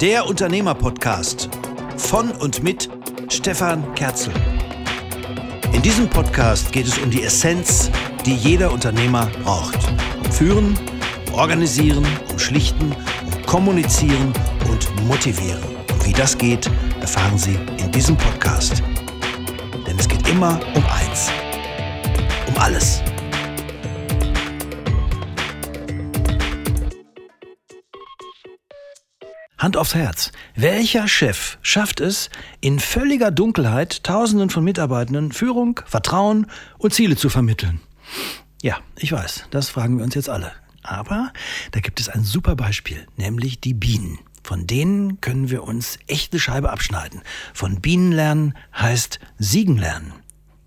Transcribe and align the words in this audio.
Der 0.00 0.26
Unternehmer-Podcast 0.26 1.48
von 1.96 2.30
und 2.30 2.62
mit 2.62 2.88
Stefan 3.28 3.94
Kerzel. 3.94 4.32
In 5.72 5.82
diesem 5.82 6.08
Podcast 6.08 6.72
geht 6.72 6.86
es 6.86 6.98
um 6.98 7.10
die 7.10 7.22
Essenz, 7.22 7.90
die 8.24 8.34
jeder 8.34 8.72
Unternehmer 8.72 9.26
braucht. 9.42 9.78
Um 10.24 10.32
Führen, 10.32 10.78
Organisieren, 11.32 12.06
um 12.30 12.38
Schlichten, 12.38 12.94
um 13.26 13.42
Kommunizieren 13.46 14.32
und 14.70 15.06
Motivieren. 15.06 15.62
Und 15.92 16.06
wie 16.06 16.12
das 16.12 16.38
geht, 16.38 16.70
erfahren 17.00 17.36
Sie 17.36 17.58
in 17.78 17.90
diesem 17.90 18.16
Podcast. 18.16 18.82
Denn 19.86 19.98
es 19.98 20.08
geht 20.08 20.28
immer 20.28 20.60
um 20.74 20.84
eins. 20.86 21.30
Um 22.46 22.56
alles. 22.58 23.02
Hand 29.58 29.76
aufs 29.76 29.94
Herz. 29.94 30.30
Welcher 30.54 31.08
Chef 31.08 31.58
schafft 31.62 32.00
es, 32.00 32.30
in 32.60 32.78
völliger 32.78 33.32
Dunkelheit 33.32 34.04
Tausenden 34.04 34.50
von 34.50 34.62
Mitarbeitenden 34.62 35.32
Führung, 35.32 35.80
Vertrauen 35.84 36.46
und 36.78 36.94
Ziele 36.94 37.16
zu 37.16 37.28
vermitteln? 37.28 37.80
Ja, 38.62 38.78
ich 38.96 39.10
weiß, 39.10 39.46
das 39.50 39.68
fragen 39.68 39.98
wir 39.98 40.04
uns 40.04 40.14
jetzt 40.14 40.28
alle. 40.28 40.52
Aber 40.82 41.32
da 41.72 41.80
gibt 41.80 41.98
es 42.00 42.08
ein 42.08 42.22
super 42.22 42.54
Beispiel, 42.54 43.06
nämlich 43.16 43.60
die 43.60 43.74
Bienen. 43.74 44.20
Von 44.44 44.66
denen 44.66 45.20
können 45.20 45.50
wir 45.50 45.64
uns 45.64 45.98
echte 46.06 46.38
Scheibe 46.38 46.70
abschneiden. 46.70 47.22
Von 47.52 47.80
Bienen 47.80 48.12
lernen 48.12 48.54
heißt 48.74 49.18
Siegen 49.38 49.76
lernen. 49.76 50.14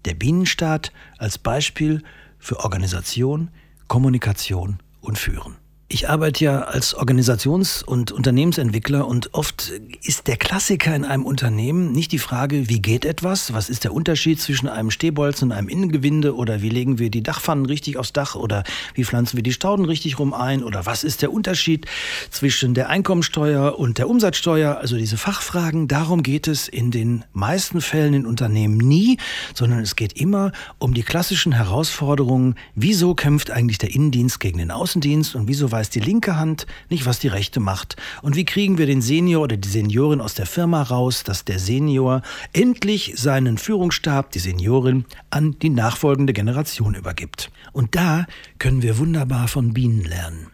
Der 0.06 0.14
Bienenstaat 0.14 0.92
als 1.18 1.38
Beispiel 1.38 2.04
für 2.38 2.60
Organisation, 2.60 3.50
Kommunikation 3.88 4.80
und 5.00 5.18
Führen. 5.18 5.61
Ich 5.94 6.08
arbeite 6.08 6.46
ja 6.46 6.62
als 6.62 6.96
Organisations- 6.96 7.84
und 7.84 8.14
Unternehmensentwickler 8.14 9.06
und 9.06 9.34
oft 9.34 9.74
ist 10.02 10.28
der 10.28 10.38
Klassiker 10.38 10.96
in 10.96 11.04
einem 11.04 11.26
Unternehmen 11.26 11.92
nicht 11.92 12.14
die 12.14 12.18
Frage, 12.18 12.70
wie 12.70 12.82
geht 12.82 13.04
etwas, 13.04 13.52
was 13.52 13.70
ist 13.70 13.84
der 13.84 13.94
Unterschied 13.94 14.40
zwischen 14.40 14.70
einem 14.70 14.90
Stehbolzen 14.90 15.50
und 15.50 15.58
einem 15.58 15.68
Innengewinde? 15.68 16.34
Oder 16.34 16.62
wie 16.62 16.70
legen 16.70 16.98
wir 16.98 17.10
die 17.10 17.22
Dachpfannen 17.24 17.66
richtig 17.66 17.98
aufs 17.98 18.14
Dach? 18.14 18.36
Oder 18.36 18.64
wie 18.94 19.04
pflanzen 19.04 19.36
wir 19.36 19.44
die 19.44 19.52
Stauden 19.52 19.84
richtig 19.84 20.18
rum 20.18 20.34
ein? 20.34 20.64
Oder 20.64 20.86
was 20.86 21.04
ist 21.04 21.24
der 21.24 21.34
Unterschied 21.34 21.88
zwischen 22.30 22.74
der 22.74 22.88
Einkommensteuer 22.88 23.78
und 23.78 23.98
der 23.98 24.10
Umsatzsteuer, 24.10 24.78
also 24.78 24.96
diese 24.96 25.18
Fachfragen, 25.18 25.90
darum 25.90 26.24
geht 26.24 26.48
es 26.48 26.70
in 26.70 26.92
den 26.92 27.26
meisten 27.34 27.82
Fällen 27.82 28.14
in 28.14 28.26
Unternehmen 28.26 28.78
nie, 28.78 29.18
sondern 29.54 29.80
es 29.80 29.98
geht 29.98 30.14
immer 30.14 30.54
um 30.78 30.94
die 30.94 31.04
klassischen 31.04 31.52
Herausforderungen, 31.52 32.56
wieso 32.76 33.14
kämpft 33.14 33.52
eigentlich 33.52 33.78
der 33.78 33.94
Innendienst 33.94 34.40
gegen 34.40 34.60
den 34.60 34.72
Außendienst? 34.72 35.36
Und 35.36 35.50
wieso 35.50 35.70
weiß 35.70 35.81
weiß 35.82 35.90
die 35.90 36.00
linke 36.00 36.38
Hand 36.38 36.68
nicht, 36.90 37.08
was 37.08 37.18
die 37.18 37.28
rechte 37.28 37.60
macht. 37.60 37.96
Und 38.22 38.36
wie 38.36 38.46
kriegen 38.46 38.78
wir 38.78 38.86
den 38.86 39.02
Senior 39.02 39.42
oder 39.42 39.58
die 39.58 39.68
Seniorin 39.68 40.22
aus 40.22 40.36
der 40.36 40.46
Firma 40.46 40.84
raus, 40.84 41.24
dass 41.24 41.44
der 41.44 41.58
Senior 41.58 42.22
endlich 42.54 43.14
seinen 43.16 43.58
Führungsstab, 43.58 44.32
die 44.32 44.38
Seniorin, 44.38 45.06
an 45.32 45.58
die 45.60 45.72
nachfolgende 45.72 46.34
Generation 46.34 46.94
übergibt. 46.94 47.52
Und 47.74 47.96
da 47.96 48.28
können 48.60 48.84
wir 48.84 49.00
wunderbar 49.00 49.48
von 49.48 49.74
Bienen 49.74 50.04
lernen. 50.04 50.52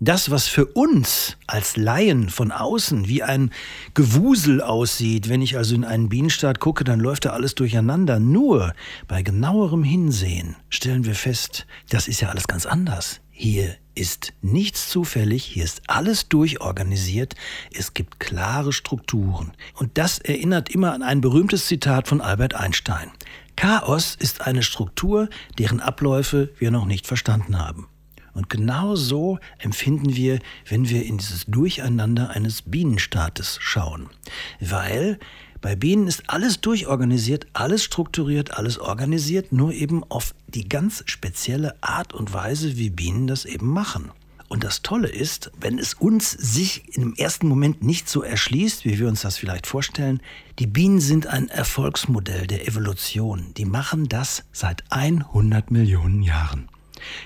Das, 0.00 0.30
was 0.30 0.48
für 0.48 0.64
uns 0.64 1.36
als 1.46 1.76
Laien 1.76 2.30
von 2.30 2.50
außen 2.50 3.06
wie 3.06 3.22
ein 3.22 3.50
Gewusel 3.92 4.62
aussieht, 4.62 5.28
wenn 5.28 5.42
ich 5.42 5.58
also 5.58 5.74
in 5.74 5.84
einen 5.84 6.08
Bienenstaat 6.08 6.58
gucke, 6.58 6.84
dann 6.84 7.00
läuft 7.00 7.26
da 7.26 7.30
alles 7.30 7.54
durcheinander. 7.54 8.18
Nur 8.18 8.72
bei 9.08 9.22
genauerem 9.22 9.84
Hinsehen 9.84 10.56
stellen 10.70 11.04
wir 11.04 11.14
fest, 11.14 11.66
das 11.90 12.08
ist 12.08 12.22
ja 12.22 12.30
alles 12.30 12.46
ganz 12.46 12.64
anders. 12.64 13.20
Hier 13.36 13.74
ist 13.96 14.32
nichts 14.42 14.88
zufällig, 14.88 15.44
hier 15.44 15.64
ist 15.64 15.82
alles 15.88 16.28
durchorganisiert, 16.28 17.34
es 17.74 17.92
gibt 17.92 18.20
klare 18.20 18.72
Strukturen. 18.72 19.50
Und 19.74 19.98
das 19.98 20.20
erinnert 20.20 20.68
immer 20.68 20.92
an 20.92 21.02
ein 21.02 21.20
berühmtes 21.20 21.66
Zitat 21.66 22.06
von 22.06 22.20
Albert 22.20 22.54
Einstein. 22.54 23.10
Chaos 23.56 24.14
ist 24.14 24.42
eine 24.42 24.62
Struktur, 24.62 25.28
deren 25.58 25.80
Abläufe 25.80 26.50
wir 26.60 26.70
noch 26.70 26.86
nicht 26.86 27.08
verstanden 27.08 27.58
haben. 27.58 27.88
Und 28.34 28.48
genau 28.48 28.94
so 28.94 29.40
empfinden 29.58 30.14
wir, 30.14 30.38
wenn 30.68 30.88
wir 30.88 31.04
in 31.04 31.18
dieses 31.18 31.44
Durcheinander 31.46 32.30
eines 32.30 32.62
Bienenstaates 32.62 33.58
schauen. 33.60 34.10
Weil 34.60 35.18
bei 35.64 35.76
Bienen 35.76 36.08
ist 36.08 36.24
alles 36.26 36.60
durchorganisiert, 36.60 37.46
alles 37.54 37.82
strukturiert, 37.82 38.58
alles 38.58 38.78
organisiert, 38.78 39.50
nur 39.50 39.72
eben 39.72 40.04
auf 40.04 40.34
die 40.46 40.68
ganz 40.68 41.02
spezielle 41.06 41.74
Art 41.82 42.12
und 42.12 42.34
Weise, 42.34 42.76
wie 42.76 42.90
Bienen 42.90 43.26
das 43.26 43.46
eben 43.46 43.70
machen. 43.70 44.10
Und 44.48 44.62
das 44.62 44.82
Tolle 44.82 45.08
ist, 45.08 45.50
wenn 45.58 45.78
es 45.78 45.94
uns 45.94 46.32
sich 46.32 46.94
im 46.98 47.14
ersten 47.14 47.48
Moment 47.48 47.82
nicht 47.82 48.10
so 48.10 48.22
erschließt, 48.22 48.84
wie 48.84 48.98
wir 48.98 49.08
uns 49.08 49.22
das 49.22 49.38
vielleicht 49.38 49.66
vorstellen, 49.66 50.20
die 50.58 50.66
Bienen 50.66 51.00
sind 51.00 51.28
ein 51.28 51.48
Erfolgsmodell 51.48 52.46
der 52.46 52.68
Evolution. 52.68 53.54
Die 53.56 53.64
machen 53.64 54.06
das 54.06 54.44
seit 54.52 54.84
100 54.90 55.70
Millionen 55.70 56.22
Jahren. 56.22 56.68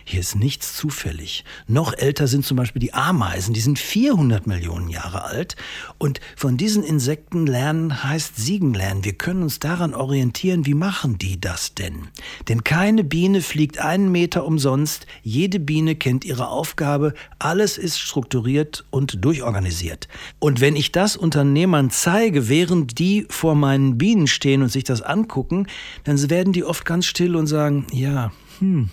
Hier 0.05 0.21
ist 0.21 0.37
nichts 0.37 0.75
zufällig. 0.75 1.44
Noch 1.66 1.93
älter 1.93 2.27
sind 2.27 2.44
zum 2.44 2.56
Beispiel 2.56 2.81
die 2.81 2.94
Ameisen, 2.94 3.55
die 3.55 3.61
sind 3.61 3.78
400 3.78 4.47
Millionen 4.47 4.89
Jahre 4.89 5.25
alt. 5.25 5.56
Und 5.99 6.21
von 6.37 6.56
diesen 6.56 6.83
Insekten 6.83 7.47
lernen 7.47 8.05
heißt 8.05 8.37
Siegen 8.37 8.75
lernen. 8.75 9.05
Wir 9.05 9.15
können 9.15 9.43
uns 9.43 9.59
daran 9.59 9.94
orientieren, 9.94 10.66
wie 10.66 10.75
machen 10.75 11.19
die 11.19 11.41
das 11.41 11.75
denn? 11.75 12.09
Denn 12.49 12.65
keine 12.65 13.05
Biene 13.05 13.43
fliegt 13.43 13.78
einen 13.78 14.11
Meter 14.11 14.44
umsonst. 14.44 15.06
Jede 15.22 15.61
Biene 15.61 15.97
kennt 15.97 16.25
ihre 16.25 16.49
Aufgabe. 16.49 17.15
Alles 17.39 17.78
ist 17.78 17.99
strukturiert 17.99 18.84
und 18.91 19.25
durchorganisiert. 19.25 20.09
Und 20.39 20.60
wenn 20.60 20.77
ich 20.77 20.93
das 20.93 21.16
Unternehmern 21.16 21.91
zeige, 21.91 22.49
während 22.49 22.99
die 22.99 23.27
vor 23.28 23.55
meinen 23.55 23.99
Bienen 23.99 24.27
stehen 24.27 24.62
und 24.62 24.71
sich 24.71 24.84
das 24.84 25.03
angucken, 25.03 25.66
dann 26.05 26.19
werden 26.31 26.53
die 26.53 26.65
oft 26.65 26.84
ganz 26.84 27.06
still 27.06 27.37
und 27.37 27.47
sagen, 27.47 27.87
ja, 27.93 28.33
hm, 28.59 28.91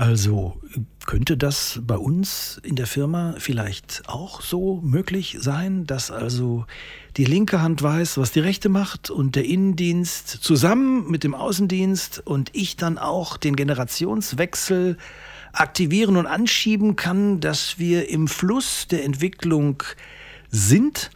also 0.00 0.58
könnte 1.04 1.36
das 1.36 1.82
bei 1.82 1.98
uns 1.98 2.58
in 2.64 2.74
der 2.74 2.86
Firma 2.86 3.34
vielleicht 3.36 4.04
auch 4.06 4.40
so 4.40 4.80
möglich 4.82 5.36
sein, 5.40 5.84
dass 5.84 6.10
also 6.10 6.64
die 7.18 7.26
linke 7.26 7.60
Hand 7.60 7.82
weiß, 7.82 8.16
was 8.16 8.32
die 8.32 8.40
rechte 8.40 8.70
macht 8.70 9.10
und 9.10 9.36
der 9.36 9.44
Innendienst 9.44 10.26
zusammen 10.26 11.10
mit 11.10 11.22
dem 11.22 11.34
Außendienst 11.34 12.26
und 12.26 12.48
ich 12.54 12.76
dann 12.76 12.96
auch 12.96 13.36
den 13.36 13.56
Generationswechsel 13.56 14.96
aktivieren 15.52 16.16
und 16.16 16.24
anschieben 16.24 16.96
kann, 16.96 17.40
dass 17.40 17.78
wir 17.78 18.08
im 18.08 18.26
Fluss 18.26 18.86
der 18.88 19.04
Entwicklung 19.04 19.82
sind, 20.48 21.10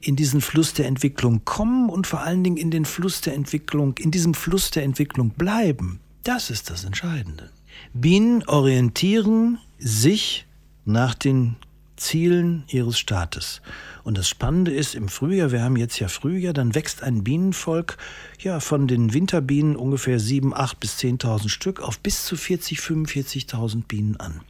in 0.00 0.16
diesen 0.16 0.40
Fluss 0.40 0.72
der 0.72 0.86
Entwicklung 0.86 1.44
kommen 1.44 1.90
und 1.90 2.06
vor 2.06 2.22
allen 2.22 2.42
Dingen 2.42 2.56
in 2.56 2.70
den 2.70 2.86
Fluss 2.86 3.20
der 3.20 3.34
Entwicklung, 3.34 3.98
in 3.98 4.10
diesem 4.10 4.32
Fluss 4.32 4.70
der 4.70 4.84
Entwicklung 4.84 5.28
bleiben. 5.28 6.00
Das 6.22 6.48
ist 6.48 6.70
das 6.70 6.84
Entscheidende. 6.84 7.50
Bienen 7.92 8.44
orientieren 8.44 9.58
sich 9.78 10.46
nach 10.84 11.14
den 11.14 11.56
Zielen 11.96 12.64
ihres 12.68 12.98
Staates. 12.98 13.62
Und 14.02 14.18
das 14.18 14.28
Spannende 14.28 14.72
ist, 14.72 14.94
im 14.94 15.08
Frühjahr, 15.08 15.52
wir 15.52 15.62
haben 15.62 15.76
jetzt 15.76 15.98
ja 15.98 16.08
Frühjahr, 16.08 16.52
dann 16.52 16.74
wächst 16.74 17.02
ein 17.02 17.24
Bienenvolk 17.24 17.96
ja 18.40 18.60
von 18.60 18.88
den 18.88 19.14
Winterbienen 19.14 19.76
ungefähr 19.76 20.18
7, 20.18 20.54
8 20.54 20.80
bis 20.80 20.98
10.000 20.98 21.48
Stück 21.48 21.80
auf 21.80 22.00
bis 22.00 22.24
zu 22.24 22.36
40, 22.36 22.78
45.000 22.78 23.84
Bienen 23.86 24.16
an. 24.16 24.40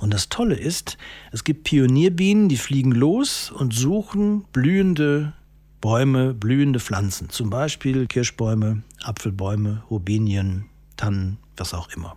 Und 0.00 0.12
das 0.12 0.28
Tolle 0.28 0.56
ist, 0.56 0.98
es 1.30 1.44
gibt 1.44 1.64
Pionierbienen, 1.64 2.48
die 2.48 2.56
fliegen 2.56 2.92
los 2.92 3.50
und 3.50 3.72
suchen 3.72 4.44
blühende 4.52 5.34
Bäume, 5.80 6.34
blühende 6.34 6.80
Pflanzen. 6.80 7.30
Zum 7.30 7.48
Beispiel 7.48 8.06
Kirschbäume, 8.06 8.82
Apfelbäume, 9.02 9.84
Robinien, 9.88 10.66
Tannen, 10.96 11.38
was 11.56 11.74
auch 11.74 11.88
immer 11.90 12.16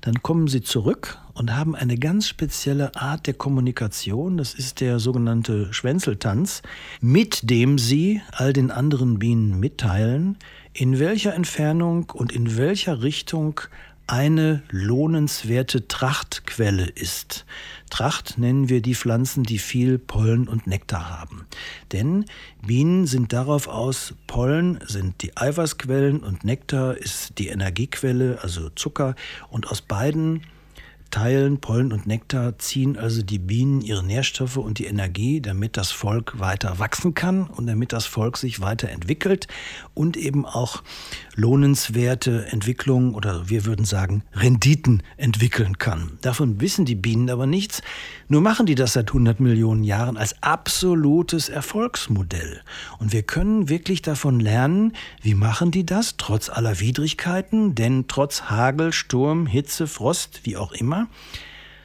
dann 0.00 0.22
kommen 0.22 0.48
sie 0.48 0.62
zurück 0.62 1.18
und 1.34 1.54
haben 1.54 1.74
eine 1.74 1.96
ganz 1.96 2.28
spezielle 2.28 2.94
Art 2.96 3.26
der 3.26 3.34
Kommunikation. 3.34 4.36
Das 4.36 4.54
ist 4.54 4.80
der 4.80 4.98
sogenannte 4.98 5.72
Schwänzeltanz, 5.72 6.62
mit 7.00 7.50
dem 7.50 7.78
sie 7.78 8.22
all 8.32 8.52
den 8.52 8.70
anderen 8.70 9.18
Bienen 9.18 9.58
mitteilen, 9.58 10.38
in 10.72 10.98
welcher 10.98 11.34
Entfernung 11.34 12.10
und 12.10 12.32
in 12.32 12.56
welcher 12.56 13.02
Richtung 13.02 13.60
eine 14.06 14.62
lohnenswerte 14.70 15.88
Trachtquelle 15.88 16.86
ist. 16.86 17.44
Tracht 17.90 18.38
nennen 18.38 18.68
wir 18.68 18.80
die 18.80 18.94
Pflanzen, 18.94 19.42
die 19.42 19.58
viel 19.58 19.98
Pollen 19.98 20.48
und 20.48 20.66
Nektar 20.66 21.08
haben. 21.08 21.46
Denn 21.92 22.24
Bienen 22.64 23.06
sind 23.06 23.32
darauf 23.32 23.68
aus, 23.68 24.14
Pollen 24.26 24.80
sind 24.86 25.22
die 25.22 25.36
Eiweißquellen 25.36 26.20
und 26.20 26.44
Nektar 26.44 26.96
ist 26.96 27.38
die 27.38 27.48
Energiequelle, 27.48 28.38
also 28.42 28.70
Zucker. 28.70 29.14
Und 29.50 29.68
aus 29.68 29.82
beiden 29.82 30.42
Teilen 31.16 31.60
Pollen 31.60 31.94
und 31.94 32.06
Nektar 32.06 32.58
ziehen 32.58 32.98
also 32.98 33.22
die 33.22 33.38
Bienen 33.38 33.80
ihre 33.80 34.04
Nährstoffe 34.04 34.58
und 34.58 34.78
die 34.78 34.84
Energie, 34.84 35.40
damit 35.40 35.78
das 35.78 35.90
Volk 35.90 36.38
weiter 36.40 36.78
wachsen 36.78 37.14
kann 37.14 37.46
und 37.46 37.66
damit 37.66 37.94
das 37.94 38.04
Volk 38.04 38.36
sich 38.36 38.60
weiterentwickelt 38.60 39.48
und 39.94 40.18
eben 40.18 40.44
auch 40.44 40.82
lohnenswerte 41.34 42.48
Entwicklungen 42.50 43.14
oder 43.14 43.48
wir 43.48 43.64
würden 43.64 43.86
sagen 43.86 44.24
Renditen 44.34 45.02
entwickeln 45.16 45.78
kann. 45.78 46.18
Davon 46.20 46.60
wissen 46.60 46.84
die 46.84 46.94
Bienen 46.94 47.30
aber 47.30 47.46
nichts. 47.46 47.80
Nur 48.28 48.42
machen 48.42 48.66
die 48.66 48.74
das 48.74 48.92
seit 48.92 49.08
100 49.08 49.40
Millionen 49.40 49.84
Jahren 49.84 50.18
als 50.18 50.42
absolutes 50.42 51.48
Erfolgsmodell. 51.48 52.60
Und 52.98 53.12
wir 53.12 53.22
können 53.22 53.70
wirklich 53.70 54.02
davon 54.02 54.38
lernen, 54.38 54.92
wie 55.22 55.34
machen 55.34 55.70
die 55.70 55.86
das 55.86 56.18
trotz 56.18 56.50
aller 56.50 56.78
Widrigkeiten, 56.78 57.74
denn 57.74 58.04
trotz 58.06 58.42
Hagel, 58.50 58.92
Sturm, 58.92 59.46
Hitze, 59.46 59.86
Frost, 59.86 60.40
wie 60.44 60.58
auch 60.58 60.72
immer, 60.72 61.05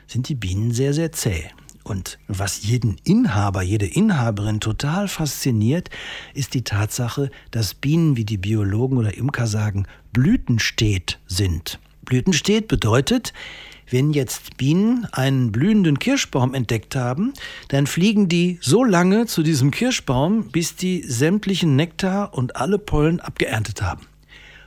sind 0.07 0.29
die 0.29 0.35
Bienen 0.35 0.71
sehr, 0.71 0.93
sehr 0.93 1.11
zäh. 1.11 1.45
Und 1.83 2.19
was 2.27 2.63
jeden 2.63 2.97
Inhaber, 3.03 3.63
jede 3.63 3.87
Inhaberin 3.87 4.59
total 4.59 5.07
fasziniert, 5.07 5.89
ist 6.33 6.53
die 6.53 6.63
Tatsache, 6.63 7.31
dass 7.49 7.73
Bienen, 7.73 8.17
wie 8.17 8.25
die 8.25 8.37
Biologen 8.37 8.97
oder 8.97 9.17
Imker 9.17 9.47
sagen, 9.47 9.87
blütenstet 10.13 11.19
sind. 11.25 11.79
Blütenstet 12.05 12.67
bedeutet, 12.67 13.33
wenn 13.89 14.13
jetzt 14.13 14.57
Bienen 14.57 15.05
einen 15.11 15.51
blühenden 15.51 15.99
Kirschbaum 15.99 16.53
entdeckt 16.53 16.95
haben, 16.95 17.33
dann 17.67 17.87
fliegen 17.87 18.29
die 18.29 18.57
so 18.61 18.83
lange 18.83 19.25
zu 19.25 19.43
diesem 19.43 19.71
Kirschbaum, 19.71 20.49
bis 20.49 20.75
die 20.75 21.03
sämtlichen 21.03 21.75
Nektar 21.75 22.33
und 22.33 22.55
alle 22.55 22.79
Pollen 22.79 23.19
abgeerntet 23.19 23.81
haben. 23.81 24.07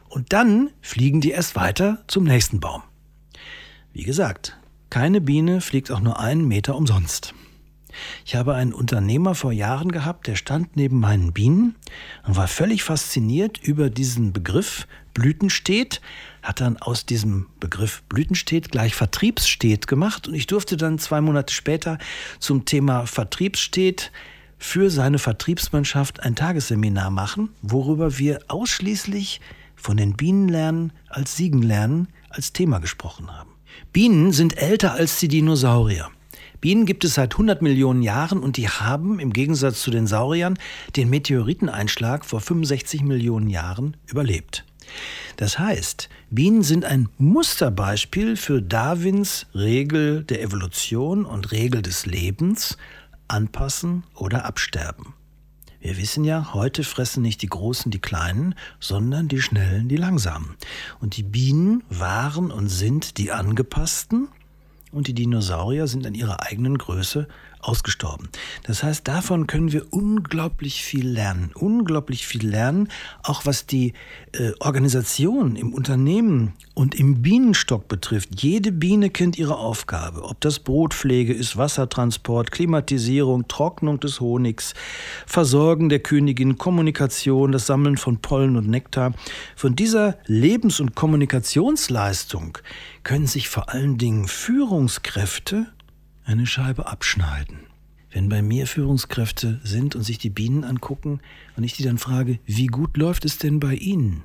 Und 0.09 0.33
dann 0.33 0.71
fliegen 0.83 1.21
die 1.21 1.31
erst 1.31 1.57
weiter 1.57 2.05
zum 2.07 2.25
nächsten 2.25 2.61
Baum. 2.61 2.83
Wie 3.95 4.03
gesagt, 4.03 4.59
keine 4.91 5.21
Biene 5.21 5.61
fliegt 5.61 5.93
auch 5.93 6.01
nur 6.01 6.19
einen 6.19 6.49
Meter 6.49 6.75
umsonst. 6.75 7.33
Ich 8.25 8.35
habe 8.35 8.57
einen 8.57 8.73
Unternehmer 8.73 9.37
vor 9.37 9.53
Jahren 9.53 9.93
gehabt, 9.93 10.27
der 10.27 10.35
stand 10.35 10.77
neben 10.77 10.99
meinen 10.99 11.33
Bienen 11.33 11.77
und 12.27 12.35
war 12.35 12.49
völlig 12.49 12.83
fasziniert 12.83 13.57
über 13.63 13.91
diesen 13.91 14.33
Begriff 14.33 14.89
Blütenstet, 15.15 16.01
hat 16.43 16.61
dann 16.61 16.77
aus 16.77 17.07
diesem 17.07 17.47
Begriff 17.61 18.03
Blütenstet 18.09 18.73
gleich 18.73 18.97
Vertriebsstet 18.97 19.87
gemacht 19.87 20.27
und 20.27 20.35
ich 20.35 20.49
durfte 20.49 20.77
dann 20.77 20.99
zwei 20.99 21.21
Monate 21.21 21.55
später 21.55 21.99
zum 22.41 22.65
Thema 22.65 23.07
Vertriebsstet 23.07 24.11
für 24.59 24.91
seine 24.91 25.21
Vertriebsmannschaft 25.21 26.19
ein 26.19 26.35
Tagesseminar 26.35 27.11
machen, 27.11 27.51
worüber 27.63 28.19
wir 28.19 28.41
ausschließlich 28.49 29.41
von 29.77 29.97
den 29.97 30.15
Bienen 30.17 30.49
lernen 30.49 30.93
als 31.09 31.37
Siegen 31.37 31.63
lernen 31.63 32.09
als 32.29 32.53
Thema 32.53 32.81
gesprochen 32.81 33.31
haben. 33.31 33.54
Bienen 33.93 34.33
sind 34.33 34.57
älter 34.59 34.93
als 34.93 35.19
die 35.21 35.29
Dinosaurier. 35.29 36.11
Bienen 36.61 36.87
gibt 36.87 37.05
es 37.05 37.15
seit 37.15 37.35
100 37.35 37.61
Millionen 37.61 38.03
Jahren 38.03 38.41
und 38.41 38.57
die 38.57 38.69
haben 38.69 39.21
im 39.21 39.33
Gegensatz 39.33 39.83
zu 39.83 39.91
den 39.91 40.07
Sauriern 40.07 40.59
den 40.97 41.11
Meteoriteneinschlag 41.11 42.25
vor 42.25 42.41
65 42.41 43.03
Millionen 43.03 43.51
Jahren 43.51 43.97
überlebt. 44.07 44.65
Das 45.37 45.59
heißt, 45.59 46.09
Bienen 46.31 46.63
sind 46.63 46.85
ein 46.85 47.09
Musterbeispiel 47.19 48.37
für 48.37 48.63
Darwins 48.63 49.47
Regel 49.55 50.25
der 50.25 50.43
Evolution 50.43 51.25
und 51.25 51.53
Regel 51.53 51.83
des 51.83 52.07
Lebens, 52.07 52.79
anpassen 53.29 54.05
oder 54.15 54.45
absterben. 54.45 55.15
Wir 55.85 55.99
wissen 55.99 56.25
ja, 56.25 56.55
heute 56.55 56.83
fressen 56.83 57.23
nicht 57.23 57.43
die 57.43 57.47
Großen 57.47 57.91
die 57.91 57.99
Kleinen, 57.99 58.55
sondern 58.81 59.29
die 59.29 59.43
Schnellen 59.43 59.87
die 59.87 59.99
Langsamen. 59.99 60.57
Und 60.99 61.19
die 61.19 61.23
Bienen 61.23 61.85
waren 61.91 62.51
und 62.51 62.69
sind 62.69 63.19
die 63.19 63.33
Angepassten 63.33 64.29
und 64.93 65.09
die 65.09 65.13
Dinosaurier 65.13 65.87
sind 65.87 66.07
an 66.07 66.15
ihrer 66.15 66.41
eigenen 66.41 66.79
Größe 66.79 67.29
ausgestorben. 67.69 68.29
Das 68.65 68.83
heißt, 68.83 69.07
davon 69.09 69.47
können 69.47 69.73
wir 69.73 69.93
unglaublich 69.93 70.85
viel 70.85 71.09
lernen. 71.09 71.51
Unglaublich 71.55 72.27
viel 72.27 72.47
lernen, 72.47 72.89
auch 73.23 73.47
was 73.47 73.67
die 73.67 73.93
äh, 74.33 74.53
Organisation 74.61 75.57
im 75.57 75.73
Unternehmen 75.73 76.53
und 76.75 76.95
im 76.95 77.23
Bienenstock 77.23 77.89
betrifft. 77.89 78.41
Jede 78.41 78.73
Biene 78.73 79.11
kennt 79.11 79.39
ihre 79.39 79.57
Aufgabe. 79.57 80.25
Ob 80.25 80.41
das 80.41 80.59
Brotpflege 80.59 81.33
ist, 81.33 81.57
Wassertransport, 81.57 82.51
Klimatisierung, 82.51 83.49
Trocknung 83.49 84.01
des 84.01 84.21
Honigs, 84.21 84.75
Versorgen 85.27 85.89
der 85.89 86.01
Königin, 86.01 86.59
Kommunikation, 86.59 87.53
das 87.53 87.67
Sammeln 87.67 87.97
von 87.97 88.19
Pollen 88.19 88.57
und 88.57 88.69
Nektar. 88.69 89.13
Von 89.57 89.77
dieser 89.77 90.19
Lebens- 90.27 90.81
und 90.81 90.95
Kommunikationsleistung 90.95 92.59
können 93.05 93.27
sich 93.27 93.49
vor 93.49 93.69
allen 93.71 93.99
Dingen 93.99 94.27
Führungskräfte 94.27 95.67
eine 96.25 96.47
Scheibe 96.47 96.87
abschneiden. 96.87 97.61
Wenn 98.11 98.29
bei 98.29 98.43
mir 98.43 98.67
Führungskräfte 98.67 99.61
sind 99.65 99.97
und 99.97 100.03
sich 100.03 100.19
die 100.19 100.31
Bienen 100.31 100.65
angucken 100.65 101.21
und 101.57 101.65
ich 101.65 101.75
die 101.77 101.83
dann 101.83 101.99
frage, 101.99 102.39
wie 102.47 102.67
gut 102.67 102.97
läuft 102.97 103.25
es 103.25 103.39
denn 103.39 103.59
bei 103.59 103.75
Ihnen? 103.75 104.23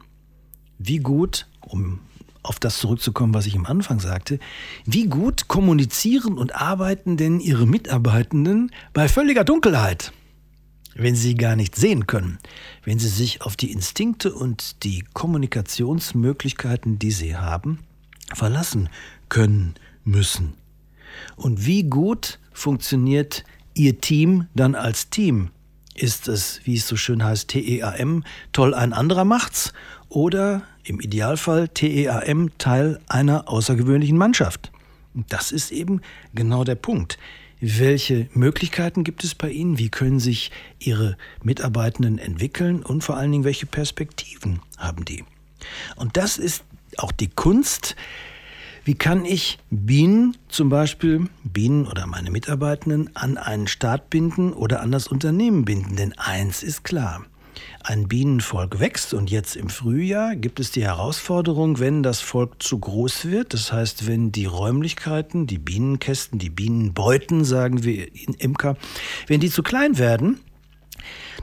Wie 0.77 0.99
gut, 0.99 1.47
um 1.61 1.99
auf 2.43 2.59
das 2.59 2.77
zurückzukommen, 2.77 3.33
was 3.33 3.47
ich 3.47 3.55
am 3.55 3.65
Anfang 3.65 3.99
sagte, 3.99 4.39
wie 4.85 5.07
gut 5.07 5.47
kommunizieren 5.47 6.37
und 6.37 6.55
arbeiten 6.55 7.17
denn 7.17 7.39
Ihre 7.39 7.65
Mitarbeitenden 7.65 8.71
bei 8.93 9.09
völliger 9.09 9.43
Dunkelheit? 9.43 10.13
Wenn 10.95 11.15
sie 11.15 11.35
gar 11.35 11.55
nicht 11.55 11.75
sehen 11.75 12.07
können, 12.07 12.39
wenn 12.83 12.99
sie 12.99 13.07
sich 13.07 13.41
auf 13.41 13.55
die 13.55 13.71
Instinkte 13.71 14.33
und 14.33 14.83
die 14.83 15.03
Kommunikationsmöglichkeiten, 15.13 16.99
die 16.99 17.11
sie 17.11 17.37
haben, 17.37 17.79
verlassen 18.33 18.89
können 19.29 19.75
müssen. 20.03 20.53
Und 21.35 21.65
wie 21.65 21.83
gut 21.83 22.39
funktioniert 22.51 23.43
Ihr 23.73 23.99
Team 24.01 24.47
dann 24.55 24.75
als 24.75 25.09
Team? 25.09 25.49
Ist 25.95 26.27
es, 26.27 26.61
wie 26.63 26.75
es 26.75 26.87
so 26.87 26.95
schön 26.95 27.23
heißt, 27.23 27.49
TEAM, 27.49 28.23
toll 28.53 28.73
ein 28.73 28.93
anderer 28.93 29.25
macht's? 29.25 29.73
Oder 30.07 30.63
im 30.83 31.01
Idealfall 31.01 31.67
TEAM 31.67 32.51
Teil 32.57 32.99
einer 33.07 33.49
außergewöhnlichen 33.49 34.17
Mannschaft? 34.17 34.71
Das 35.27 35.51
ist 35.51 35.71
eben 35.71 36.01
genau 36.33 36.63
der 36.63 36.75
Punkt. 36.75 37.17
Welche 37.61 38.29
Möglichkeiten 38.33 39.03
gibt 39.03 39.25
es 39.25 39.35
bei 39.35 39.49
Ihnen? 39.49 39.77
Wie 39.77 39.89
können 39.89 40.21
sich 40.21 40.51
Ihre 40.79 41.17
Mitarbeitenden 41.43 42.17
entwickeln? 42.17 42.81
Und 42.81 43.03
vor 43.03 43.17
allen 43.17 43.33
Dingen, 43.33 43.43
welche 43.43 43.65
Perspektiven 43.65 44.61
haben 44.77 45.03
die? 45.03 45.25
Und 45.97 46.15
das 46.15 46.37
ist 46.37 46.63
auch 46.97 47.11
die 47.11 47.27
Kunst, 47.27 47.97
wie 48.89 48.95
kann 48.95 49.23
ich 49.23 49.59
Bienen 49.69 50.35
zum 50.47 50.69
Beispiel, 50.69 51.27
Bienen 51.43 51.85
oder 51.85 52.07
meine 52.07 52.31
Mitarbeitenden, 52.31 53.15
an 53.15 53.37
einen 53.37 53.67
Staat 53.67 54.09
binden 54.09 54.51
oder 54.51 54.81
an 54.81 54.91
das 54.91 55.07
Unternehmen 55.07 55.63
binden? 55.63 55.95
Denn 55.95 56.17
eins 56.17 56.63
ist 56.63 56.83
klar. 56.83 57.23
Ein 57.83 58.07
Bienenvolk 58.07 58.79
wächst 58.79 59.13
und 59.13 59.29
jetzt 59.29 59.55
im 59.55 59.69
Frühjahr 59.69 60.35
gibt 60.35 60.59
es 60.59 60.71
die 60.71 60.81
Herausforderung, 60.81 61.77
wenn 61.77 62.01
das 62.01 62.19
Volk 62.19 62.63
zu 62.63 62.79
groß 62.79 63.25
wird, 63.25 63.53
das 63.53 63.71
heißt, 63.71 64.07
wenn 64.07 64.31
die 64.31 64.45
Räumlichkeiten, 64.45 65.45
die 65.45 65.59
Bienenkästen, 65.59 66.39
die 66.39 66.49
Bienenbeuten, 66.49 67.45
sagen 67.45 67.83
wir 67.83 68.07
in 68.07 68.33
Imker, 68.33 68.75
wenn 69.27 69.39
die 69.39 69.51
zu 69.51 69.61
klein 69.61 69.99
werden, 69.99 70.39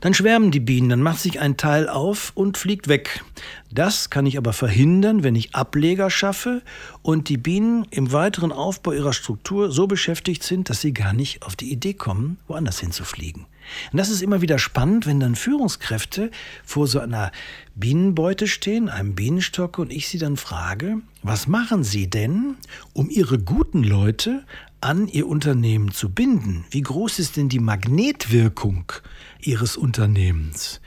dann 0.01 0.15
schwärmen 0.15 0.51
die 0.51 0.61
Bienen, 0.61 0.89
dann 0.89 1.03
macht 1.03 1.21
sich 1.21 1.41
ein 1.41 1.57
Teil 1.57 1.89
auf 1.89 2.33
und 2.35 2.59
fliegt 2.59 2.89
weg. 2.89 3.25
Das 3.71 4.11
kann 4.11 4.27
ich 4.27 4.39
aber 4.39 4.53
verhindern, 4.53 5.23
wenn 5.23 5.35
ich 5.35 5.55
Ableger 5.55 6.11
schaffe 6.11 6.63
und 7.03 7.29
die 7.29 7.37
Bienen 7.37 7.87
im 7.91 8.13
weiteren 8.13 8.53
Aufbau 8.53 8.93
ihrer 8.93 9.13
Struktur 9.13 9.71
so 9.71 9.87
beschäftigt 9.87 10.43
sind, 10.43 10.71
dass 10.71 10.81
sie 10.81 10.93
gar 10.93 11.13
nicht 11.13 11.43
auf 11.43 11.57
die 11.57 11.73
Idee 11.73 11.95
kommen, 11.95 12.39
woanders 12.47 12.81
hinzufliegen. 12.81 13.47
Und 13.93 13.99
das 13.99 14.11
ist 14.11 14.23
immer 14.23 14.41
wieder 14.41 14.59
spannend, 14.59 15.07
wenn 15.07 15.21
dann 15.21 15.35
Führungskräfte 15.35 16.31
vor 16.65 16.87
so 16.87 17.01
einer 17.01 17.33
Bienenbeute 17.75 18.47
stehen, 18.47 18.89
einem 18.89 19.15
Bienenstock, 19.15 19.79
und 19.79 19.93
ich 19.93 20.09
sie 20.09 20.19
dann 20.19 20.37
frage, 20.37 20.99
was 21.23 21.49
machen 21.49 21.83
sie 21.85 22.09
denn, 22.09 22.57
um 22.93 23.11
ihre 23.11 23.39
guten 23.39 23.83
Leute 23.83 24.45
an 24.87 25.09
ihr 25.09 25.27
Unternehmen 25.27 25.91
zu 25.91 26.11
binden? 26.11 26.65
Wie 26.71 26.81
groß 26.81 27.19
ist 27.19 27.37
denn 27.37 27.49
die 27.49 27.59
Magnetwirkung 27.59 28.93
ihres 29.41 29.77
Unternehmens? 29.77 30.81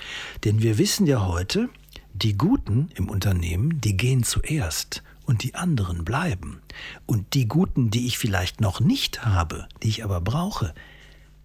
Denn 0.45 0.61
wir 0.61 0.77
wissen 0.77 1.05
ja 1.05 1.27
heute, 1.27 1.67
die 2.13 2.37
Guten 2.37 2.91
im 2.95 3.09
Unternehmen, 3.09 3.81
die 3.81 3.97
gehen 3.97 4.23
zuerst 4.23 5.03
und 5.25 5.43
die 5.43 5.55
anderen 5.55 6.05
bleiben. 6.05 6.61
Und 7.07 7.33
die 7.33 7.49
Guten, 7.49 7.89
die 7.89 8.07
ich 8.07 8.17
vielleicht 8.17 8.61
noch 8.61 8.79
nicht 8.79 9.25
habe, 9.25 9.67
die 9.83 9.89
ich 9.89 10.05
aber 10.05 10.21
brauche, 10.21 10.73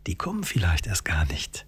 die 0.06 0.14
kommen 0.14 0.44
vielleicht 0.44 0.87
erst 0.87 1.04
gar 1.04 1.25
nicht. 1.25 1.66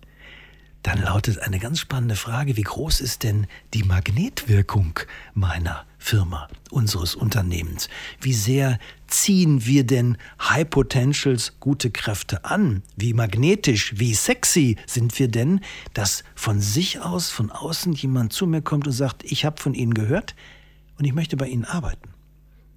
Dann 0.86 1.02
lautet 1.02 1.40
eine 1.40 1.58
ganz 1.58 1.80
spannende 1.80 2.14
Frage, 2.14 2.56
wie 2.56 2.62
groß 2.62 3.00
ist 3.00 3.24
denn 3.24 3.48
die 3.74 3.82
Magnetwirkung 3.82 5.00
meiner 5.34 5.84
Firma, 5.98 6.48
unseres 6.70 7.16
Unternehmens? 7.16 7.88
Wie 8.20 8.32
sehr 8.32 8.78
ziehen 9.08 9.66
wir 9.66 9.82
denn 9.82 10.16
High 10.40 10.70
Potentials 10.70 11.58
gute 11.58 11.90
Kräfte 11.90 12.44
an? 12.44 12.84
Wie 12.94 13.14
magnetisch, 13.14 13.94
wie 13.98 14.14
sexy 14.14 14.76
sind 14.86 15.18
wir 15.18 15.26
denn, 15.26 15.58
dass 15.92 16.22
von 16.36 16.60
sich 16.60 17.00
aus, 17.00 17.30
von 17.30 17.50
außen 17.50 17.92
jemand 17.92 18.32
zu 18.32 18.46
mir 18.46 18.62
kommt 18.62 18.86
und 18.86 18.92
sagt, 18.92 19.24
ich 19.24 19.44
habe 19.44 19.60
von 19.60 19.74
Ihnen 19.74 19.92
gehört 19.92 20.36
und 20.98 21.04
ich 21.04 21.14
möchte 21.14 21.36
bei 21.36 21.48
Ihnen 21.48 21.64
arbeiten? 21.64 22.10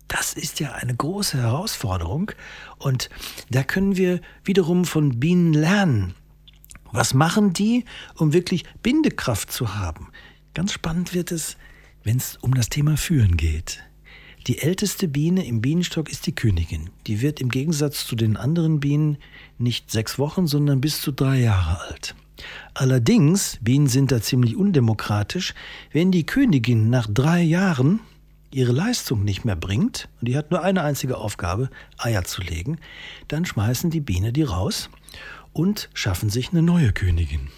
Das 0.08 0.34
ist 0.34 0.60
ja 0.60 0.72
eine 0.72 0.96
große 0.96 1.38
Herausforderung 1.38 2.32
und 2.80 3.12
da 3.51 3.62
können 3.62 3.98
wir 3.98 4.20
wiederum 4.44 4.86
von 4.86 5.20
Bienen 5.20 5.54
lernen. 5.54 6.16
Was 6.91 7.13
machen 7.13 7.53
die, 7.53 7.86
um 8.15 8.34
wirklich 8.34 8.63
Bindekraft 8.81 9.51
zu 9.51 9.75
haben? 9.75 10.10
Ganz 10.53 10.74
spannend 10.74 11.13
wird 11.13 11.31
es, 11.31 11.58
wenn 12.03 12.17
es 12.17 12.38
um 12.38 12.53
das 12.53 12.69
Thema 12.69 12.98
Führen 12.98 13.38
geht. 13.38 13.84
Die 14.48 14.60
älteste 14.60 15.08
Biene 15.08 15.46
im 15.46 15.62
Bienenstock 15.62 16.10
ist 16.10 16.25
die 16.25 16.34
Königin. 16.34 16.89
Die 17.05 17.22
wird 17.22 17.41
im 17.41 17.50
Gegensatz 17.50 18.08
zu 18.08 18.15
den 18.15 18.38
anderen 18.38 18.79
Bienen 18.79 19.17
nicht 19.58 19.91
sechs 19.91 20.17
Wochen, 20.17 20.48
sondern 20.48 20.81
bis 20.81 21.01
zu 21.01 21.12
drei 21.12 21.39
Jahre 21.39 21.81
alt. 21.81 22.15
Allerdings, 22.74 23.60
Bienen 23.62 23.88
sind 23.88 24.12
da 24.12 24.22
ziemlich 24.22 24.55
undemokratisch, 24.55 25.53
wenn 25.91 26.12
die 26.12 26.25
Königin 26.25 26.89
nach 26.89 27.08
drei 27.08 27.41
Jahren 27.41 28.00
ihre 28.51 28.72
Leistung 28.72 29.24
nicht 29.24 29.46
mehr 29.46 29.58
bringt, 29.58 30.08
und 30.19 30.27
die 30.29 30.38
hat 30.38 30.50
nur 30.50 30.63
eine 30.63 30.81
einzige 30.81 31.17
Aufgabe, 31.17 31.69
Eier 31.98 32.24
zu 32.24 32.41
legen, 32.41 32.77
dann 33.27 33.46
schmeißen 33.46 33.91
die 33.91 34.01
Biene 34.01 34.34
die 34.34 34.43
raus 34.43 34.89
und 35.60 35.89
schaffen 35.94 36.30
sich 36.30 36.51
eine 36.51 36.62
neue 36.62 36.94
Königin. 36.94 37.50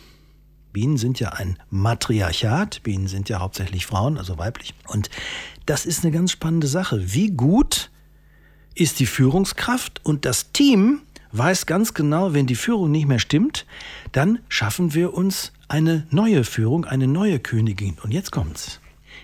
Bienen 0.74 0.98
sind 0.98 1.20
ja 1.20 1.34
ein 1.34 1.60
Matriarchat, 1.70 2.82
Bienen 2.82 3.06
sind 3.06 3.30
ja 3.30 3.40
hauptsächlich 3.40 3.86
Frauen, 3.86 4.18
also 4.18 4.40
weiblich. 4.40 4.74
Und 4.88 5.12
das 5.68 5.86
ist 5.86 6.04
eine 6.04 6.12
ganz 6.12 6.32
spannende 6.32 6.66
Sache. 6.66 7.14
Wie 7.14 7.30
gut 7.30 7.92
ist 8.74 9.00
die 9.00 9.06
Führungskraft 9.06 10.04
und 10.04 10.26
das 10.26 10.52
Team 10.52 11.04
weiß 11.32 11.68
ganz 11.68 11.94
genau, 11.94 12.34
wenn 12.34 12.48
die 12.48 12.56
Führung 12.56 12.90
nicht 12.90 13.08
mehr 13.08 13.20
stimmt, 13.20 13.68
dann 14.14 14.40
schaffen 14.50 14.96
wir 14.96 15.14
uns 15.14 15.54
eine 15.68 16.08
neue 16.10 16.44
Führung, 16.44 16.86
eine 16.86 17.06
neue 17.06 17.38
Königin. 17.40 18.00
Und 18.02 18.12
jetzt 18.12 18.32
kommt's. 18.32 18.80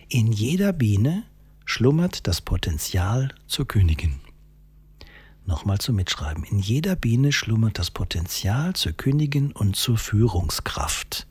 In 0.08 0.32
jeder 0.32 0.72
Biene 0.72 1.24
schlummert 1.66 2.28
das 2.28 2.42
Potenzial 2.42 3.34
zur 3.48 3.68
Königin. 3.68 4.27
Nochmal 5.48 5.78
zum 5.80 5.96
Mitschreiben. 5.96 6.44
In 6.44 6.60
jeder 6.60 6.98
Biene 6.98 7.32
schlummert 7.32 7.80
das 7.80 7.90
Potenzial 7.90 8.74
zur 8.74 8.92
Königin 8.92 9.54
und 9.54 9.78
zur 9.78 9.98
Führungskraft. 9.98 11.26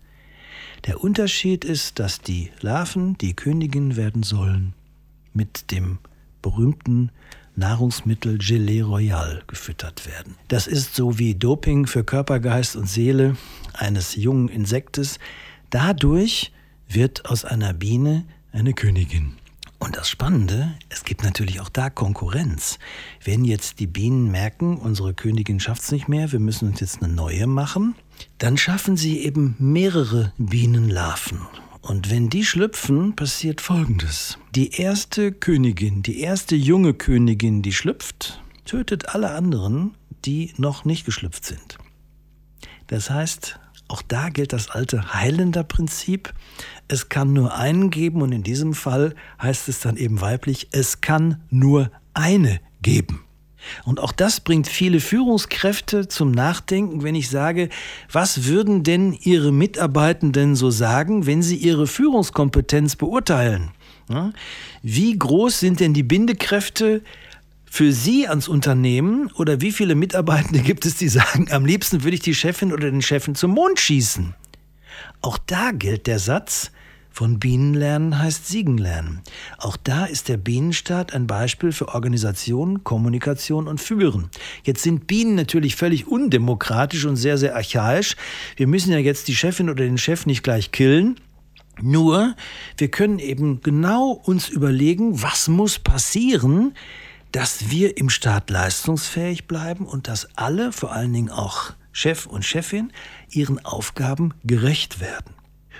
Der 0.86 1.04
Unterschied 1.04 1.66
ist, 1.66 1.98
dass 1.98 2.22
die 2.22 2.50
Larven 2.60 3.18
die 3.18 3.34
Königin 3.34 3.94
werden 3.94 4.22
sollen 4.22 4.72
mit 5.34 5.70
dem 5.70 5.98
berühmten 6.40 7.10
Nahrungsmittel 7.56 8.38
Gelee 8.38 8.80
Royal 8.80 9.42
gefüttert 9.48 10.06
werden. 10.06 10.36
Das 10.48 10.66
ist 10.66 10.94
so 10.94 11.18
wie 11.18 11.34
Doping 11.34 11.86
für 11.86 12.02
Körper, 12.02 12.40
Geist 12.40 12.74
und 12.74 12.88
Seele 12.88 13.36
eines 13.74 14.16
jungen 14.16 14.48
Insektes. 14.48 15.18
Dadurch 15.68 16.52
wird 16.88 17.26
aus 17.26 17.44
einer 17.44 17.74
Biene 17.74 18.24
eine 18.52 18.72
Königin. 18.72 19.34
Und 19.78 19.96
das 19.96 20.08
Spannende, 20.08 20.74
es 20.88 21.04
gibt 21.04 21.22
natürlich 21.22 21.60
auch 21.60 21.68
da 21.68 21.90
Konkurrenz. 21.90 22.78
Wenn 23.22 23.44
jetzt 23.44 23.78
die 23.78 23.86
Bienen 23.86 24.30
merken, 24.30 24.78
unsere 24.78 25.12
Königin 25.12 25.60
schafft 25.60 25.82
es 25.82 25.92
nicht 25.92 26.08
mehr, 26.08 26.32
wir 26.32 26.40
müssen 26.40 26.68
uns 26.68 26.80
jetzt 26.80 27.02
eine 27.02 27.12
neue 27.12 27.46
machen, 27.46 27.94
dann 28.38 28.56
schaffen 28.56 28.96
sie 28.96 29.20
eben 29.20 29.54
mehrere 29.58 30.32
Bienenlarven. 30.38 31.40
Und 31.82 32.10
wenn 32.10 32.30
die 32.30 32.44
schlüpfen, 32.44 33.14
passiert 33.14 33.60
Folgendes. 33.60 34.38
Die 34.54 34.72
erste 34.72 35.30
Königin, 35.30 36.02
die 36.02 36.20
erste 36.20 36.56
junge 36.56 36.94
Königin, 36.94 37.62
die 37.62 37.72
schlüpft, 37.72 38.42
tötet 38.64 39.10
alle 39.10 39.30
anderen, 39.30 39.94
die 40.24 40.52
noch 40.56 40.84
nicht 40.84 41.04
geschlüpft 41.04 41.44
sind. 41.44 41.78
Das 42.88 43.10
heißt, 43.10 43.60
auch 43.88 44.02
da 44.02 44.28
gilt 44.30 44.52
das 44.52 44.70
alte 44.70 45.14
Heilender-Prinzip. 45.14 46.32
Es 46.88 47.08
kann 47.08 47.32
nur 47.32 47.54
einen 47.54 47.90
geben 47.90 48.22
und 48.22 48.32
in 48.32 48.42
diesem 48.42 48.74
Fall 48.74 49.14
heißt 49.40 49.68
es 49.68 49.80
dann 49.80 49.96
eben 49.96 50.20
weiblich, 50.20 50.68
es 50.72 51.00
kann 51.00 51.42
nur 51.50 51.90
eine 52.14 52.60
geben. 52.82 53.26
Und 53.84 54.00
auch 54.00 54.12
das 54.12 54.40
bringt 54.40 54.68
viele 54.68 55.00
Führungskräfte 55.00 56.08
zum 56.08 56.30
Nachdenken, 56.30 57.02
wenn 57.02 57.14
ich 57.14 57.28
sage, 57.30 57.68
was 58.10 58.44
würden 58.44 58.82
denn 58.82 59.12
Ihre 59.12 59.52
Mitarbeitenden 59.52 60.54
so 60.54 60.70
sagen, 60.70 61.26
wenn 61.26 61.42
sie 61.42 61.56
ihre 61.56 61.86
Führungskompetenz 61.86 62.96
beurteilen? 62.96 63.70
Wie 64.82 65.18
groß 65.18 65.58
sind 65.58 65.80
denn 65.80 65.94
die 65.94 66.04
Bindekräfte 66.04 67.02
für 67.70 67.92
Sie 67.92 68.28
ans 68.28 68.48
Unternehmen 68.48 69.30
oder 69.32 69.60
wie 69.60 69.72
viele 69.72 69.94
Mitarbeitende 69.94 70.60
gibt 70.62 70.86
es, 70.86 70.96
die 70.96 71.08
sagen, 71.08 71.48
am 71.50 71.66
liebsten 71.66 72.04
würde 72.04 72.14
ich 72.14 72.22
die 72.22 72.34
Chefin 72.34 72.72
oder 72.72 72.90
den 72.90 73.02
Chefin 73.02 73.34
zum 73.34 73.52
Mond 73.52 73.78
schießen? 73.78 74.34
Auch 75.20 75.38
da 75.38 75.72
gilt 75.72 76.06
der 76.06 76.18
Satz, 76.18 76.70
von 77.16 77.38
Bienen 77.38 77.72
lernen 77.72 78.18
heißt 78.18 78.46
Siegen 78.46 78.76
lernen. 78.76 79.22
Auch 79.56 79.78
da 79.78 80.04
ist 80.04 80.28
der 80.28 80.36
Bienenstaat 80.36 81.14
ein 81.14 81.26
Beispiel 81.26 81.72
für 81.72 81.88
Organisation, 81.94 82.84
Kommunikation 82.84 83.68
und 83.68 83.80
Führen. 83.80 84.28
Jetzt 84.64 84.82
sind 84.82 85.06
Bienen 85.06 85.34
natürlich 85.34 85.76
völlig 85.76 86.06
undemokratisch 86.06 87.06
und 87.06 87.16
sehr, 87.16 87.38
sehr 87.38 87.56
archaisch. 87.56 88.16
Wir 88.56 88.66
müssen 88.66 88.92
ja 88.92 88.98
jetzt 88.98 89.28
die 89.28 89.34
Chefin 89.34 89.70
oder 89.70 89.82
den 89.84 89.96
Chef 89.96 90.26
nicht 90.26 90.42
gleich 90.42 90.72
killen. 90.72 91.18
Nur, 91.80 92.34
wir 92.76 92.88
können 92.88 93.18
eben 93.18 93.62
genau 93.62 94.10
uns 94.10 94.50
überlegen, 94.50 95.22
was 95.22 95.48
muss 95.48 95.78
passieren, 95.78 96.74
dass 97.32 97.70
wir 97.70 97.96
im 97.96 98.10
Staat 98.10 98.50
leistungsfähig 98.50 99.46
bleiben 99.46 99.86
und 99.86 100.08
dass 100.08 100.28
alle, 100.36 100.72
vor 100.72 100.92
allen 100.92 101.12
Dingen 101.12 101.30
auch 101.30 101.72
Chef 101.92 102.26
und 102.26 102.44
Chefin, 102.44 102.92
ihren 103.30 103.64
Aufgaben 103.64 104.34
gerecht 104.44 105.00
werden. 105.00 105.34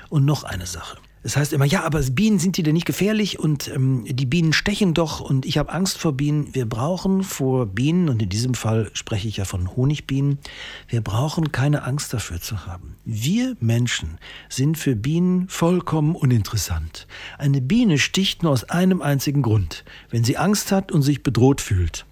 Und 0.08 0.24
noch 0.24 0.44
eine 0.44 0.66
Sache. 0.66 0.98
Das 1.26 1.36
heißt 1.36 1.52
immer, 1.52 1.64
ja, 1.64 1.82
aber 1.82 2.00
Bienen 2.02 2.38
sind 2.38 2.56
die 2.56 2.62
denn 2.62 2.74
nicht 2.74 2.86
gefährlich 2.86 3.40
und 3.40 3.66
ähm, 3.66 4.04
die 4.08 4.26
Bienen 4.26 4.52
stechen 4.52 4.94
doch 4.94 5.18
und 5.18 5.44
ich 5.44 5.58
habe 5.58 5.72
Angst 5.72 5.98
vor 5.98 6.12
Bienen. 6.12 6.54
Wir 6.54 6.68
brauchen 6.68 7.24
vor 7.24 7.66
Bienen, 7.66 8.08
und 8.08 8.22
in 8.22 8.28
diesem 8.28 8.54
Fall 8.54 8.92
spreche 8.92 9.26
ich 9.26 9.38
ja 9.38 9.44
von 9.44 9.74
Honigbienen, 9.74 10.38
wir 10.86 11.00
brauchen 11.00 11.50
keine 11.50 11.82
Angst 11.82 12.14
dafür 12.14 12.40
zu 12.40 12.64
haben. 12.64 12.94
Wir 13.04 13.56
Menschen 13.58 14.18
sind 14.48 14.78
für 14.78 14.94
Bienen 14.94 15.48
vollkommen 15.48 16.14
uninteressant. 16.14 17.08
Eine 17.38 17.60
Biene 17.60 17.98
sticht 17.98 18.44
nur 18.44 18.52
aus 18.52 18.62
einem 18.62 19.02
einzigen 19.02 19.42
Grund, 19.42 19.84
wenn 20.10 20.22
sie 20.22 20.36
Angst 20.36 20.70
hat 20.70 20.92
und 20.92 21.02
sich 21.02 21.24
bedroht 21.24 21.60
fühlt. 21.60 22.06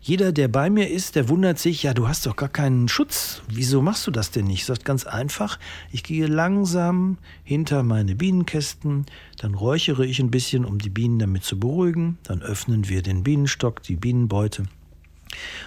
Jeder, 0.00 0.32
der 0.32 0.48
bei 0.48 0.70
mir 0.70 0.90
ist, 0.90 1.16
der 1.16 1.28
wundert 1.28 1.58
sich, 1.58 1.82
ja, 1.82 1.94
du 1.94 2.08
hast 2.08 2.26
doch 2.26 2.36
gar 2.36 2.48
keinen 2.48 2.88
Schutz. 2.88 3.42
Wieso 3.48 3.82
machst 3.82 4.06
du 4.06 4.10
das 4.10 4.30
denn 4.30 4.46
nicht? 4.46 4.60
Ich 4.60 4.64
sage 4.66 4.80
ganz 4.84 5.06
einfach, 5.06 5.58
ich 5.92 6.02
gehe 6.02 6.26
langsam 6.26 7.18
hinter 7.44 7.82
meine 7.82 8.14
Bienenkästen, 8.14 9.06
dann 9.38 9.54
räuchere 9.54 10.04
ich 10.04 10.20
ein 10.20 10.30
bisschen, 10.30 10.64
um 10.64 10.78
die 10.78 10.90
Bienen 10.90 11.18
damit 11.18 11.44
zu 11.44 11.58
beruhigen, 11.58 12.18
dann 12.22 12.42
öffnen 12.42 12.88
wir 12.88 13.02
den 13.02 13.22
Bienenstock, 13.22 13.82
die 13.82 13.96
Bienenbeute. 13.96 14.62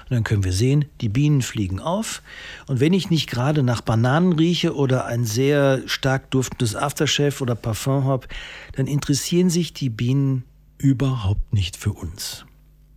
Und 0.10 0.12
dann 0.12 0.24
können 0.24 0.44
wir 0.44 0.54
sehen, 0.54 0.86
die 1.02 1.10
Bienen 1.10 1.42
fliegen 1.42 1.80
auf. 1.80 2.22
Und 2.68 2.80
wenn 2.80 2.94
ich 2.94 3.10
nicht 3.10 3.30
gerade 3.30 3.64
nach 3.64 3.82
Bananen 3.82 4.34
rieche 4.34 4.76
oder 4.76 5.06
ein 5.06 5.26
sehr 5.26 5.82
stark 5.86 6.32
duftendes 6.32 6.76
Aftershave 6.76 7.42
oder 7.42 7.56
Parfum 7.56 8.06
habe, 8.06 8.28
dann 8.74 8.88
interessieren 8.88 9.50
sich 9.50 9.74
die 9.74 9.90
Bienen 9.90 10.44
überhaupt 10.78 11.54
nicht 11.54 11.78
für 11.78 11.94
uns. 11.94 12.46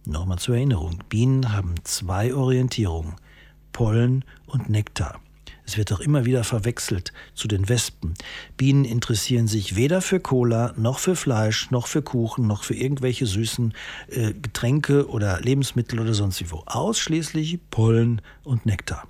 Nochmal 0.06 0.38
zur 0.38 0.56
Erinnerung, 0.56 1.02
Bienen 1.08 1.52
haben 1.52 1.76
zwei 1.84 2.34
Orientierungen, 2.34 3.14
Pollen 3.72 4.24
und 4.46 4.68
Nektar. 4.68 5.20
Es 5.66 5.78
wird 5.78 5.92
auch 5.94 6.00
immer 6.00 6.26
wieder 6.26 6.44
verwechselt 6.44 7.14
zu 7.34 7.48
den 7.48 7.70
Wespen. 7.70 8.12
Bienen 8.58 8.84
interessieren 8.84 9.48
sich 9.48 9.76
weder 9.76 10.02
für 10.02 10.20
Cola, 10.20 10.74
noch 10.76 10.98
für 10.98 11.16
Fleisch, 11.16 11.70
noch 11.70 11.86
für 11.86 12.02
Kuchen, 12.02 12.46
noch 12.46 12.64
für 12.64 12.74
irgendwelche 12.74 13.24
süßen 13.24 13.72
äh, 14.08 14.34
Getränke 14.34 15.08
oder 15.08 15.40
Lebensmittel 15.40 15.98
oder 16.00 16.12
sonst 16.12 16.50
wo. 16.50 16.62
Ausschließlich 16.66 17.58
Pollen 17.70 18.20
und 18.42 18.66
Nektar. 18.66 19.08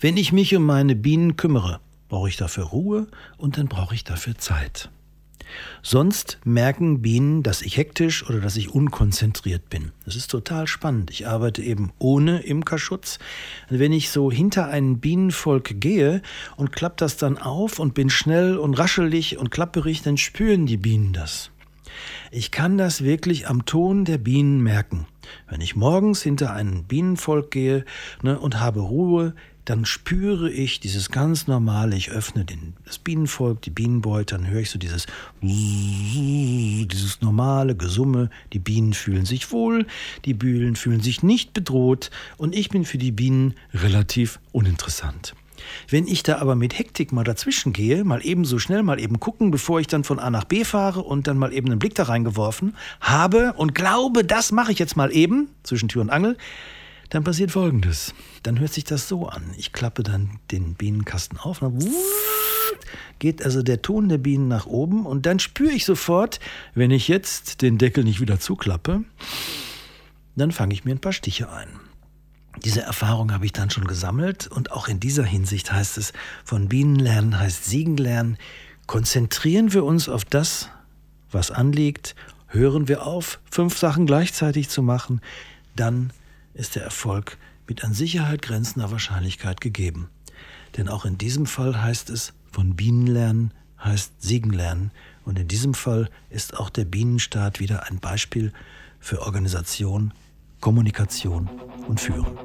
Wenn 0.00 0.16
ich 0.16 0.32
mich 0.32 0.56
um 0.56 0.64
meine 0.64 0.96
Bienen 0.96 1.36
kümmere, 1.36 1.80
brauche 2.08 2.30
ich 2.30 2.38
dafür 2.38 2.64
Ruhe 2.64 3.06
und 3.36 3.58
dann 3.58 3.68
brauche 3.68 3.94
ich 3.94 4.04
dafür 4.04 4.38
Zeit. 4.38 4.90
Sonst 5.82 6.38
merken 6.44 7.02
Bienen, 7.02 7.42
dass 7.42 7.62
ich 7.62 7.76
hektisch 7.76 8.28
oder 8.28 8.40
dass 8.40 8.56
ich 8.56 8.70
unkonzentriert 8.70 9.68
bin. 9.68 9.92
Das 10.04 10.16
ist 10.16 10.30
total 10.30 10.66
spannend. 10.66 11.10
Ich 11.10 11.26
arbeite 11.26 11.62
eben 11.62 11.92
ohne 11.98 12.40
Imkerschutz. 12.40 13.18
Wenn 13.68 13.92
ich 13.92 14.10
so 14.10 14.30
hinter 14.30 14.68
ein 14.68 14.98
Bienenvolk 14.98 15.80
gehe 15.80 16.22
und 16.56 16.72
klappe 16.72 16.96
das 16.98 17.16
dann 17.16 17.38
auf 17.38 17.78
und 17.78 17.94
bin 17.94 18.10
schnell 18.10 18.56
und 18.56 18.74
raschelig 18.74 19.38
und 19.38 19.50
klapperig, 19.50 20.02
dann 20.02 20.16
spüren 20.16 20.66
die 20.66 20.76
Bienen 20.76 21.12
das. 21.12 21.50
Ich 22.30 22.50
kann 22.50 22.78
das 22.78 23.04
wirklich 23.04 23.48
am 23.48 23.64
Ton 23.66 24.04
der 24.04 24.18
Bienen 24.18 24.62
merken. 24.62 25.06
Wenn 25.48 25.60
ich 25.60 25.76
morgens 25.76 26.22
hinter 26.22 26.52
ein 26.52 26.84
Bienenvolk 26.84 27.50
gehe 27.50 27.84
ne, 28.22 28.38
und 28.38 28.60
habe 28.60 28.80
Ruhe, 28.80 29.34
dann 29.64 29.84
spüre 29.84 30.50
ich 30.50 30.80
dieses 30.80 31.10
ganz 31.10 31.46
normale, 31.46 31.96
ich 31.96 32.10
öffne 32.10 32.44
den, 32.44 32.74
das 32.84 32.98
Bienenvolk, 32.98 33.62
die 33.62 33.70
Bienenbeute, 33.70 34.36
dann 34.36 34.48
höre 34.48 34.60
ich 34.60 34.70
so 34.70 34.78
dieses, 34.78 35.06
dieses 35.40 37.20
normale 37.20 37.76
Gesumme, 37.76 38.30
die 38.52 38.58
Bienen 38.58 38.92
fühlen 38.92 39.24
sich 39.24 39.52
wohl, 39.52 39.86
die 40.24 40.34
Bienen 40.34 40.74
fühlen 40.76 41.00
sich 41.00 41.22
nicht 41.22 41.54
bedroht 41.54 42.10
und 42.38 42.54
ich 42.54 42.70
bin 42.70 42.84
für 42.84 42.98
die 42.98 43.12
Bienen 43.12 43.54
relativ 43.72 44.40
uninteressant. 44.50 45.34
Wenn 45.88 46.08
ich 46.08 46.24
da 46.24 46.38
aber 46.38 46.56
mit 46.56 46.78
Hektik 46.78 47.12
mal 47.12 47.22
dazwischen 47.22 47.72
gehe, 47.72 48.02
mal 48.02 48.24
eben 48.24 48.44
so 48.44 48.58
schnell, 48.58 48.82
mal 48.82 49.00
eben 49.00 49.20
gucken, 49.20 49.52
bevor 49.52 49.78
ich 49.78 49.86
dann 49.86 50.02
von 50.02 50.18
A 50.18 50.30
nach 50.30 50.44
B 50.44 50.64
fahre 50.64 51.02
und 51.02 51.26
dann 51.26 51.38
mal 51.38 51.52
eben 51.52 51.68
einen 51.68 51.78
Blick 51.78 51.94
da 51.94 52.04
reingeworfen 52.04 52.76
habe 53.00 53.52
und 53.54 53.74
glaube, 53.74 54.24
das 54.24 54.50
mache 54.50 54.72
ich 54.72 54.80
jetzt 54.80 54.96
mal 54.96 55.12
eben 55.12 55.48
zwischen 55.62 55.88
Tür 55.88 56.02
und 56.02 56.10
Angel, 56.10 56.36
dann 57.12 57.24
passiert 57.24 57.50
Folgendes. 57.50 58.14
Dann 58.42 58.58
hört 58.58 58.72
sich 58.72 58.84
das 58.84 59.06
so 59.06 59.28
an. 59.28 59.42
Ich 59.58 59.74
klappe 59.74 60.02
dann 60.02 60.38
den 60.50 60.72
Bienenkasten 60.74 61.38
auf 61.38 61.60
und 61.60 61.82
dann 61.82 61.92
geht 63.18 63.44
also 63.44 63.62
der 63.62 63.82
Ton 63.82 64.08
der 64.08 64.16
Bienen 64.16 64.48
nach 64.48 64.64
oben 64.64 65.04
und 65.04 65.26
dann 65.26 65.38
spüre 65.38 65.72
ich 65.72 65.84
sofort, 65.84 66.40
wenn 66.74 66.90
ich 66.90 67.08
jetzt 67.08 67.60
den 67.60 67.76
Deckel 67.76 68.04
nicht 68.04 68.20
wieder 68.22 68.40
zuklappe, 68.40 69.04
dann 70.36 70.52
fange 70.52 70.72
ich 70.72 70.86
mir 70.86 70.92
ein 70.92 71.02
paar 71.02 71.12
Stiche 71.12 71.50
ein. 71.52 71.68
Diese 72.64 72.80
Erfahrung 72.80 73.30
habe 73.30 73.44
ich 73.44 73.52
dann 73.52 73.68
schon 73.68 73.86
gesammelt 73.86 74.46
und 74.46 74.72
auch 74.72 74.88
in 74.88 74.98
dieser 74.98 75.24
Hinsicht 75.24 75.70
heißt 75.70 75.98
es, 75.98 76.14
von 76.44 76.70
Bienen 76.70 76.96
lernen 76.96 77.38
heißt 77.38 77.66
Siegen 77.66 77.98
lernen. 77.98 78.38
Konzentrieren 78.86 79.74
wir 79.74 79.84
uns 79.84 80.08
auf 80.08 80.24
das, 80.24 80.70
was 81.30 81.50
anliegt, 81.50 82.14
hören 82.46 82.88
wir 82.88 83.06
auf, 83.06 83.38
fünf 83.50 83.76
Sachen 83.76 84.06
gleichzeitig 84.06 84.70
zu 84.70 84.82
machen, 84.82 85.20
dann 85.76 86.10
ist 86.54 86.76
der 86.76 86.84
Erfolg 86.84 87.38
mit 87.66 87.84
an 87.84 87.94
Sicherheit 87.94 88.42
grenzender 88.42 88.90
Wahrscheinlichkeit 88.90 89.60
gegeben. 89.60 90.08
Denn 90.76 90.88
auch 90.88 91.04
in 91.04 91.18
diesem 91.18 91.46
Fall 91.46 91.82
heißt 91.82 92.10
es, 92.10 92.32
von 92.50 92.76
Bienen 92.76 93.06
lernen 93.06 93.52
heißt 93.84 94.22
Siegen 94.22 94.52
lernen. 94.52 94.90
Und 95.24 95.38
in 95.38 95.48
diesem 95.48 95.74
Fall 95.74 96.08
ist 96.30 96.58
auch 96.58 96.70
der 96.70 96.84
Bienenstaat 96.84 97.60
wieder 97.60 97.88
ein 97.88 97.98
Beispiel 97.98 98.52
für 98.98 99.22
Organisation, 99.22 100.12
Kommunikation 100.60 101.48
und 101.88 102.00
Führen. 102.00 102.38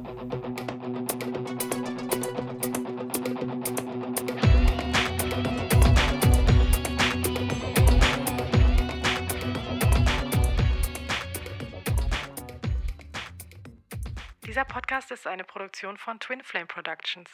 Dieser 14.57 14.65
Podcast 14.65 15.11
ist 15.11 15.27
eine 15.27 15.43
Produktion 15.43 15.97
von 15.97 16.19
Twin 16.19 16.41
Flame 16.41 16.65
Productions. 16.65 17.29